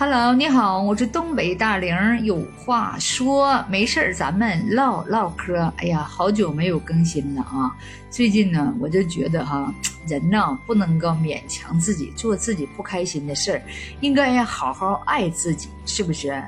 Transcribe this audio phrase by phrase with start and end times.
[0.00, 1.92] Hello，你好，我是东北大玲，
[2.22, 5.72] 有话说，没事儿咱们唠唠嗑。
[5.78, 7.74] 哎呀，好久没有更新了啊！
[8.08, 9.74] 最近呢，我就觉得哈，
[10.06, 13.62] 人呢不能够勉强自己做自己不开心的事儿，
[14.00, 16.40] 应该要好好爱自己，是不是？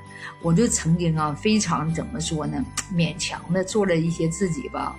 [0.42, 2.64] 我就曾经啊，非常怎么说呢，
[2.94, 4.94] 勉强的做了一些自己吧。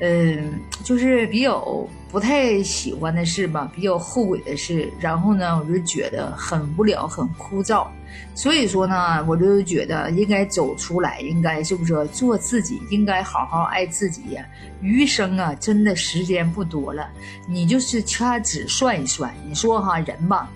[0.00, 7.86] 嗯，就是比较不太喜欢的事吧，比较后悔的事，然后呢，我就觉得很无聊、很枯燥，
[8.34, 14.42] 所以说呢，我就觉得应该走出来，应该是不是做自己，应该好好爱自己呀。
[14.80, 17.06] 余生啊，真的时间不多了，
[17.46, 20.50] 你就是掐指算一算，你说哈，人吧，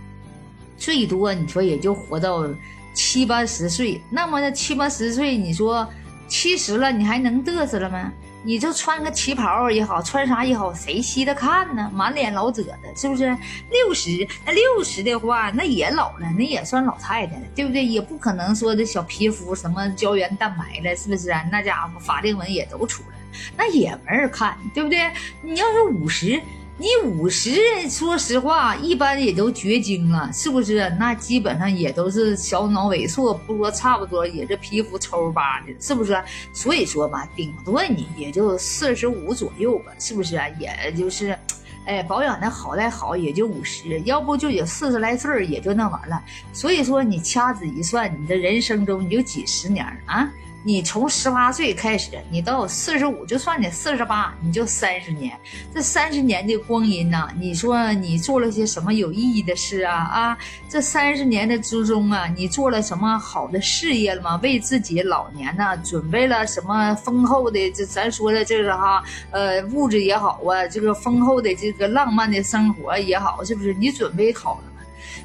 [0.78, 2.48] 最多你说也就活到
[2.94, 5.86] 七八十岁，那么那七八十岁，你说
[6.28, 8.10] 七十了，你还能嘚瑟了吗？
[8.44, 11.90] 你就穿个旗袍也好，穿啥也好，谁稀得看呢？
[11.94, 13.36] 满脸老褶子，是不是？
[13.70, 17.84] 六十那六十的话，那也老了，那也算老太太了，对不对？
[17.84, 21.44] 也不可能说这小皮肤什么胶原蛋白了，是不是啊？
[21.50, 23.24] 那家伙法令纹也都出来了，
[23.56, 25.10] 那也没人看，对不对？
[25.42, 26.40] 你要是五十。
[26.78, 30.88] 你五十，说实话，一般也都绝经了，是不是？
[30.98, 36.20] 那基本上也都是小脑萎缩，不说差不多也是皮肤抽巴的，是不是？
[36.52, 40.40] 所以说嘛，顶多你也就四十五左右吧，是不是？
[40.58, 41.38] 也就是，
[41.84, 46.20] 哎，保养的好赖好，也就五十，要不就也四十来岁也就那完了。
[46.54, 50.28] 所以说，你掐指一算，你的人生中你就几十年啊。
[50.64, 55.36] 你从十八岁开始，你到四十五，就算你四十八，你就三十年。
[55.74, 59.94] 这三十年的光阴呢，你说你做了些什么有意义的事啊？
[59.94, 64.38] 啊，这三十年的之中啊，你做了什么好的事业了吗？
[64.42, 67.70] 为自己老年呢准备了什么丰厚的？
[67.72, 69.02] 这咱说的这个哈，
[69.32, 73.74] 呃，物质也好啊，这个丰厚的这个浪漫的生活也好，是不是？
[73.74, 74.71] 你准备好了？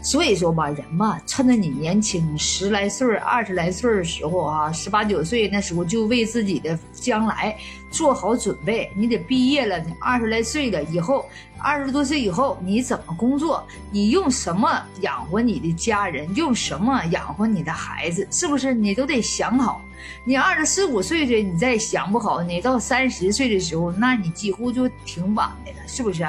[0.01, 7.57] 所以说吧，人嘛，趁着你年轻，十来岁、二十来岁的时候啊，十八九岁那时候就为自己的将来
[7.89, 8.91] 做好准备。
[8.95, 11.25] 你得毕业了，你二十来岁了以后，
[11.59, 13.65] 二十多岁以后你怎么工作？
[13.91, 16.33] 你用什么养活你的家人？
[16.35, 18.27] 用什么养活你的孩子？
[18.31, 18.73] 是不是？
[18.73, 19.81] 你都得想好。
[20.23, 26.25] 你二十四五岁的你再想不好，你到三十岁的时候，那你几乎就挺晚的了，是不是？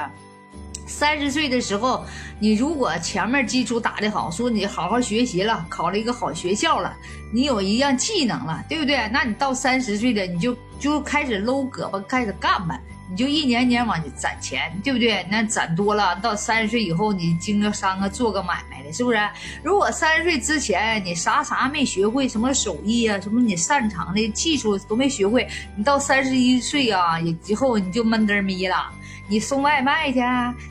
[0.89, 2.05] 三十岁的时候，
[2.41, 6.97] 你如果前面基础打得好，说你好好学习了，考了一个好学校了，
[7.31, 9.07] 你有一样技能了，对不对？
[9.13, 15.27] 那你到三十岁了，你就就开始搂胳膊开始干吧，你就一年年往攒钱，对不对？
[15.31, 19.19] 那攒多了，到三十岁以后，你经个商啊，做个买卖的，是不是？
[19.63, 28.91] 如果三十岁之前你啥啥没学会，什么手艺啊，什么你擅长的技术都没学会，你到三十一岁啊，以后你就闷得儿咪了。
[29.29, 30.21] 你送外卖去，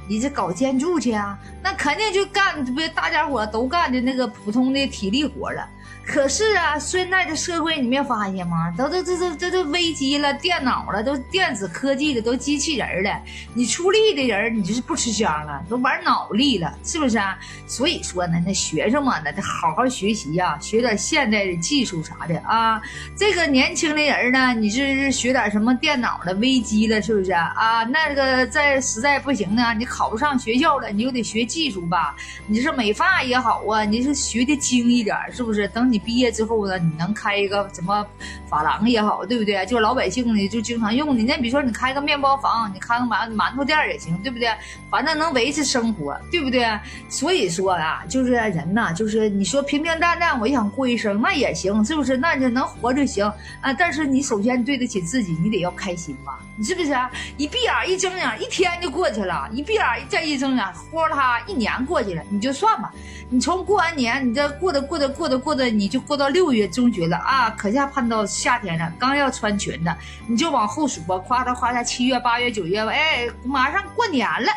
[0.07, 1.38] 你这搞建筑去啊？
[1.62, 5.69] 那肯定就干不大家伙都干的那个普通的体力活了。
[6.06, 8.72] 可是啊，现在这社会你没发现吗？
[8.78, 13.22] 都都这都这都危机了，电脑了，都电子科技的，都机器人了。
[13.53, 17.38] 你出力的人，你就是不吃香了，都玩脑力了，是不是啊？
[17.68, 22.81] 所以说呢，那学生嘛，那得好好学习呀，学点现代的技术啥的啊。
[23.18, 27.84] 这个年轻的人呢，你是学点什么电脑的危机了，是不是啊？
[27.84, 32.16] 那个在实在不行呢，你考不上学校了，你就得学技术吧。
[32.46, 35.68] 你是美发也好啊，你是学的精一点，是不是？
[35.78, 36.00] 等你。
[36.00, 38.06] 毕业之后呢，你能开一个什么
[38.50, 39.66] 发廊也好，对不对？
[39.66, 41.24] 就是老百姓呢就经常用的。
[41.24, 44.50] 那比如说你开个面包房，你开个馒馒头店也行，对不对？
[44.90, 46.66] 反正能维持生活，对不对？
[47.10, 52.16] 所以说啊，就是人呐，就是你说平平淡淡，我也想过一生那也行，是不是？
[52.18, 53.26] 那就能活就行
[53.62, 53.74] 啊。
[53.74, 56.96] 但是你首先对得起自己，你得要开心吧，你是不是？
[57.36, 62.24] 一闭眼一睁眼，一天就过去了；一闭眼再一睁眼，呼啦一年过去了。
[62.30, 62.92] 你就算吧，
[63.30, 65.88] 你从过完年，你这过得过得过得过得，你。
[65.88, 69.95] 就过到六月中旬了啊，可下盼到夏天了，刚要穿裙子，
[70.28, 74.52] 你就往后数吧，夸嚓夸嚓，七月、八月、九月吧，哎，马上过年了，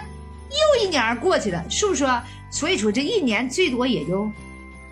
[0.50, 2.04] 又一年过去了，是不是？
[2.50, 4.28] 所以说这一年最多也就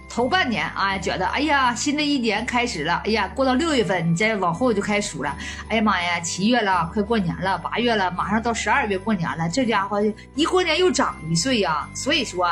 [0.09, 5.37] 头半年啊，觉得哎呀，新的一年开始了，哎呀，过到六月份，你再往后就开始数了，
[5.69, 10.00] 哎呀妈呀，七月了，快过年了，八月了，马上到十二月过年了，这家伙
[10.37, 12.49] 一过年又长一岁呀，所以说。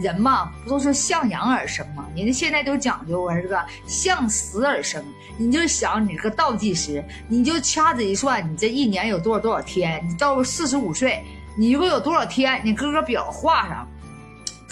[0.00, 2.06] 人嘛，不都是向阳而生吗？
[2.16, 3.62] 人家现在都讲究啊，这个？
[3.86, 5.04] 向死而生。
[5.36, 10.02] 你就想你这个倒计时，你就掐指一算，你这一年有多少多少天？
[10.08, 11.24] 你到四十五岁，
[11.56, 12.60] 你一共有多少天？
[12.64, 13.86] 你搁个表画上。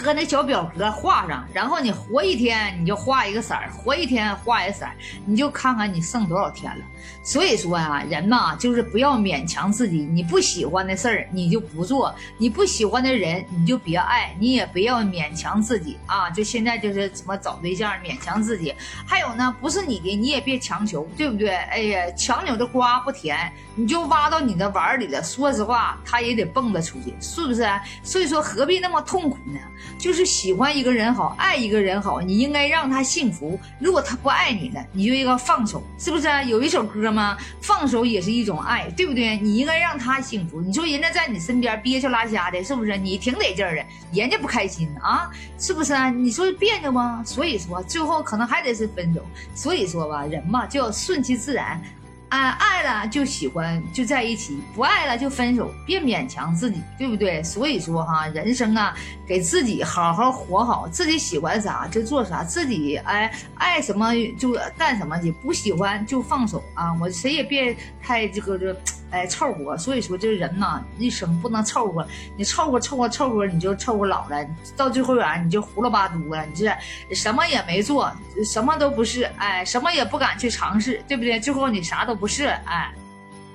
[0.00, 4.92] 搁那小表格画上，然后你活一天你就画一个色儿，活一天画一个色儿，
[5.26, 6.84] 你就看看你剩多少天了。
[7.22, 16.30] 所以说啊，人呐，就是不要勉强自己，你不喜欢的事儿你就不做，你不喜欢的人你就别爱，你也不要勉强自己啊。
[16.30, 18.72] 就现在就是怎么找对象勉强自己，
[19.04, 21.50] 还有呢，不是你的你也别强求，对不对？
[21.50, 25.20] 哎呀，强扭的瓜不甜，你就挖到你的碗里了。
[25.22, 27.68] 说实话，他也得蹦跶出去，是不是？
[28.04, 29.58] 所以说何必那么痛苦呢？
[29.98, 33.58] 就是喜欢一个人好，爱一个人好，你应该让他幸福。
[33.78, 36.42] 如果他不爱你了，你就应该放手，是不是啊？
[36.42, 37.36] 有一首歌吗？
[37.60, 39.36] 放手也是一种爱，对不对？
[39.38, 40.60] 你应该让他幸福。
[40.60, 42.96] 你说人家在你身边憋屈拉瞎的，是不是？
[42.96, 46.10] 你挺得劲儿的，人家不开心啊，是不是啊？
[46.10, 47.22] 你说别扭吗？
[47.24, 49.24] 所以说最后可能还得是分手。
[49.54, 51.80] 所以说吧，人嘛就要顺其自然。
[52.28, 57.42] 啊，爱了就喜欢就在一起，不爱了就分手，别勉强自己，对不对？
[57.42, 58.94] 所以说哈，人生啊，
[59.26, 66.94] 给自己好好活好，自己喜欢啥就做啥，自己哎爱什么就干什么去，不喜欢就放手啊！
[67.00, 68.76] 我谁也别太这个这。
[69.10, 72.06] 哎，凑合，所以说这人呐，一生不能凑合，
[72.36, 74.46] 你凑合凑合凑合，你就凑合老了，
[74.76, 76.70] 到最后远你就胡了八嘟了，你这
[77.14, 78.12] 什么也没做，
[78.44, 81.40] 什么都不是，哎，什么也不敢去尝试，对不对？
[81.40, 82.92] 最后你啥都不是，哎。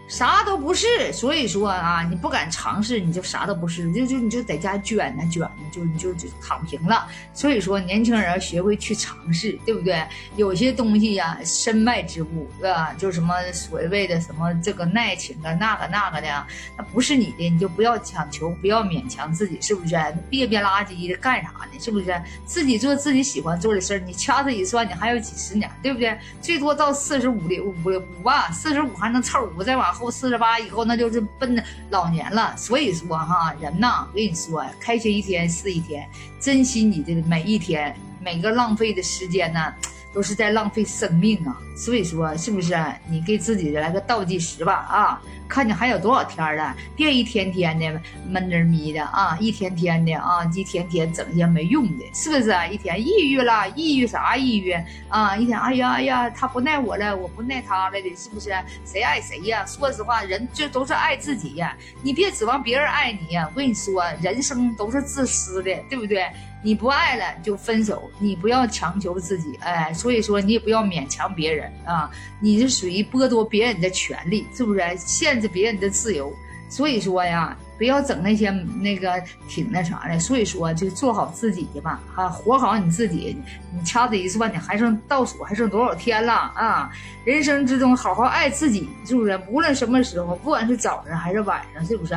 [0.08, 7.08] 啥都不是，所以说啊，你不敢尝试，你就啥都不是，就就你就在家卷呢卷呢，就你就就躺平了。
[7.34, 10.06] 所以说，年轻人要学会去尝试，对不对？
[10.36, 12.94] 有些东西呀，身外之物，对吧？
[12.98, 16.48] 就什么所谓的什么这个爱情啊，那个那个的，
[16.78, 19.96] 那不是你的，你就不要强求，不要勉强自己，是不是？
[20.30, 21.80] 别别垃圾的干啥呢？
[21.80, 22.22] 是不是？
[22.46, 26.16] 自己做自己喜欢做的事儿，你掐指一算，你还有几十年，对不对？
[26.42, 30.12] 最多到四十五的五五吧，四十五还能凑五，再往后。
[30.12, 32.56] 四十八以后，那就是奔老年了。
[32.56, 36.08] 所以说哈，人呐，我跟你说，开心一天是一天，
[36.40, 39.74] 珍惜你的每一天，每个浪费的时间呢。
[40.14, 41.58] 都是在浪费生命啊！
[41.76, 42.78] 所以说，是不是
[43.10, 44.74] 你给自己来个倒计时吧？
[44.74, 52.56] 啊，看你还有多少天了，别一天天的闷着眯的啊，一天天的啊，一天天整些没用的，是不是？
[52.72, 54.72] 一天抑郁了，抑郁啥抑郁
[55.10, 55.36] 啊？
[55.36, 58.52] 一天，哎呀哎呀，他不耐我了，我不耐他了的，是不是？
[58.86, 59.66] 谁爱谁呀？
[59.66, 63.50] 说实话，人这都是爱自己呀，你别指望别人爱你呀。
[63.52, 66.28] 我跟你说，人生都是自私的，对不对？
[66.64, 74.82] 你不爱了就分手，你不要强求自己，哎，所以说你也不要勉强别人啊，你是属于剥夺别人的权利，是不是？
[74.98, 76.34] 限制别人的自由，
[76.70, 83.38] 所以说呀，不要整那些那个挺那啥的，所以说就做好自己的吧，哈，活好你自己。
[83.76, 86.90] 你掐指一算，你还剩倒数还剩多少天了啊？
[87.26, 89.38] 人生之中好好爱自己，是不是？
[89.50, 92.16] 无论什么时候，不管是早上还是晚上，是不是？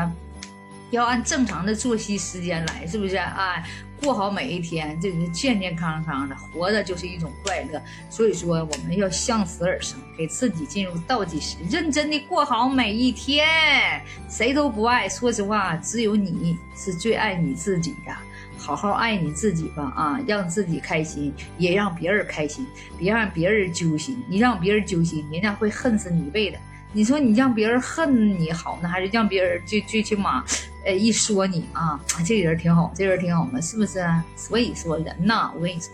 [0.90, 3.16] 要按正常的作息时间来，是不是？
[3.16, 3.64] 哎。
[3.98, 7.80] 过好每一天，这是健健康康的活着就是一种快乐。
[8.10, 13.48] 所以说，我们要向死而生，给自己进入倒计时，认真的过好每一天。
[14.28, 18.14] 谁都不爱，说实话，只有你是最爱你自己的。
[18.58, 22.66] 好好爱你自己吧，啊，让自己开心，也让别人开心，
[22.98, 24.22] 别让别人揪心。
[24.28, 26.58] 你让别人揪心，人家会恨死你一辈子。
[26.92, 30.44] 你说你让别人恨你好呢，还是让别人最最起码？
[30.86, 34.06] 哎，一说你啊，这个人挺好，这人挺好的，是不是？
[34.36, 35.90] 所以说人呐，我跟你说，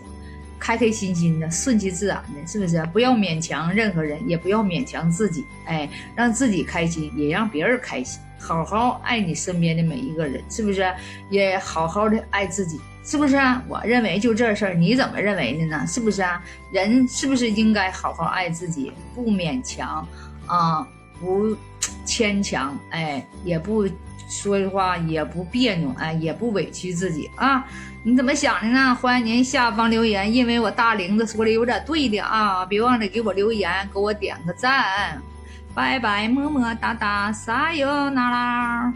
[0.59, 2.85] 开开心心的，顺其自然的，是不是？
[2.93, 10.93] 不要勉强任何人，也不要勉强自己，哎，让自己开心，也让别人开心，好好爱你身边的每一个人，是不是？
[11.31, 13.35] 也好好的爱自己，是不是？
[13.67, 15.87] 我认为就这事儿，你怎么认为的呢？
[15.87, 16.39] 是不是啊？
[16.71, 20.07] 人是不是应该好好爱自己，不勉强
[20.45, 20.87] 啊，
[21.19, 21.57] 不
[22.05, 23.89] 牵强，哎，也不。
[24.41, 27.63] 说的话也不别扭，哎，也不委屈自己啊！
[28.03, 28.95] 你怎么想的呢？
[28.95, 35.21] 欢迎您下方留言，因为我大玲子说的有点对的啊，别忘了给我留言，给我点个赞，
[35.75, 38.93] 拜拜，么么哒哒，撒由那拉。